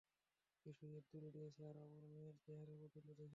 [0.65, 3.29] বিষয় এদ্দুর গড়িয়েছে, আর আমরা মেয়ের চেহারা পর্যন্ত দেখি নাই।